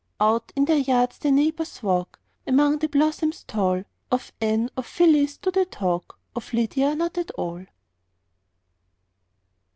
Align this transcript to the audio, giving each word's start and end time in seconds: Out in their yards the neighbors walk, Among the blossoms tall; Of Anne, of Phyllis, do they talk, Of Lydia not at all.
Out 0.19 0.51
in 0.55 0.65
their 0.65 0.79
yards 0.79 1.19
the 1.19 1.29
neighbors 1.29 1.83
walk, 1.83 2.19
Among 2.47 2.79
the 2.79 2.89
blossoms 2.89 3.43
tall; 3.43 3.83
Of 4.11 4.31
Anne, 4.41 4.71
of 4.75 4.87
Phyllis, 4.87 5.37
do 5.37 5.51
they 5.51 5.65
talk, 5.65 6.17
Of 6.35 6.53
Lydia 6.55 6.95
not 6.95 7.19
at 7.19 7.29
all. 7.37 7.67